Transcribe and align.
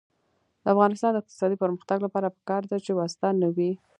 د 0.63 0.65
افغانستان 0.73 1.11
د 1.13 1.17
اقتصادي 1.21 1.55
پرمختګ 1.63 1.97
لپاره 2.05 2.33
پکار 2.37 2.61
ده 2.71 2.77
چې 2.85 2.91
واسطه 2.99 3.27
نه 3.41 3.49
وي. 3.55 3.71